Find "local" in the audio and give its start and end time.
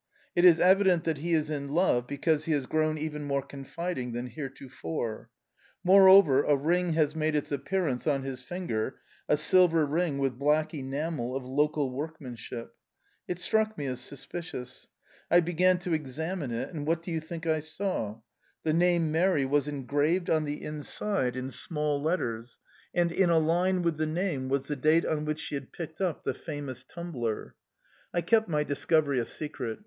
11.45-11.91